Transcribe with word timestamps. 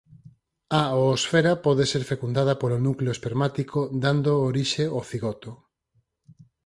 A 0.79 0.81
oosfera 1.05 1.53
pode 1.65 1.83
ser 1.91 2.03
fecundada 2.11 2.53
polo 2.61 2.77
núcleo 2.87 3.11
espermático 3.13 3.79
dando 4.03 4.31
orixe 4.49 4.83
ao 4.89 5.01
cigoto. 5.09 5.51